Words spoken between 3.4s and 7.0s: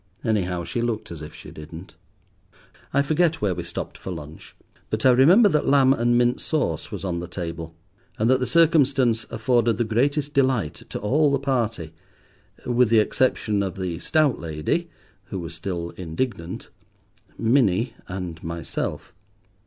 we stopped for lunch, but I remember that lamb and mint sauce